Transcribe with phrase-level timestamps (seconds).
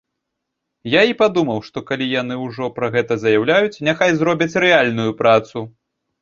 [0.93, 5.57] Я і падумаў, што, калі яны ўжо пра гэта заяўляюць, няхай зробяць рэальную працу.